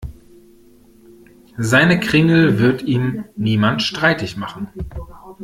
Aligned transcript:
Seine 1.59 1.99
Kringel 1.99 2.57
wird 2.57 2.81
ihm 2.81 3.25
niemand 3.35 3.83
streitig 3.83 4.35
machen. 4.35 4.67